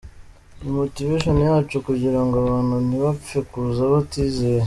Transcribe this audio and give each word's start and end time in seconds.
Ni 0.61 0.71
motivation 0.79 1.35
yacu 1.47 1.75
kugira 1.87 2.19
ngo 2.25 2.35
abantu 2.43 2.75
ntibapfe 2.87 3.37
kuza 3.49 3.83
batizeye. 3.93 4.59